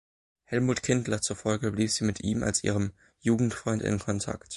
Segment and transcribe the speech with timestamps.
[0.45, 4.49] Helmut Kindler zufolge blieb sie mit ihm als ihrem Jugendfreund in Kontakt.